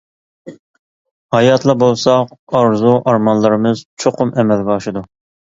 ھاياتلا 1.35 1.75
بولساق، 1.83 2.33
ئارزۇ-ئارمانلىرىمىز 2.55 3.87
چوقۇم 4.05 4.37
ئەمەلگە 4.41 4.75
ئاشىدۇ. 4.79 5.07